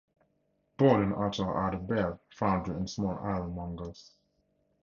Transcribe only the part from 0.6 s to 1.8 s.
Borden also had a